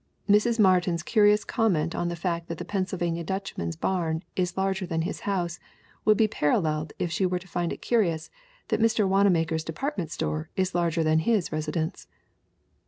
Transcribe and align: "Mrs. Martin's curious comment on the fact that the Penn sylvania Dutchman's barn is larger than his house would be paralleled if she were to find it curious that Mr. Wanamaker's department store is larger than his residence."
"Mrs. 0.27 0.57
Martin's 0.57 1.03
curious 1.03 1.43
comment 1.43 1.93
on 1.93 2.07
the 2.07 2.15
fact 2.15 2.47
that 2.47 2.57
the 2.57 2.65
Penn 2.65 2.87
sylvania 2.87 3.23
Dutchman's 3.23 3.75
barn 3.75 4.23
is 4.35 4.57
larger 4.57 4.87
than 4.87 5.03
his 5.03 5.19
house 5.29 5.59
would 6.05 6.17
be 6.17 6.27
paralleled 6.27 6.91
if 6.97 7.11
she 7.11 7.23
were 7.27 7.37
to 7.37 7.47
find 7.47 7.71
it 7.71 7.83
curious 7.83 8.31
that 8.69 8.81
Mr. 8.81 9.07
Wanamaker's 9.07 9.63
department 9.63 10.09
store 10.09 10.49
is 10.55 10.73
larger 10.73 11.03
than 11.03 11.19
his 11.19 11.51
residence." 11.51 12.07